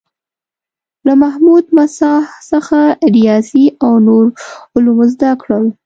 له 1.05 1.13
محمود 1.23 1.65
مساح 1.77 2.25
څخه 2.51 2.79
ریاضي 3.15 3.65
او 3.85 3.91
نور 4.07 4.25
علوم 4.75 4.99
زده 5.13 5.31
کړل. 5.41 5.65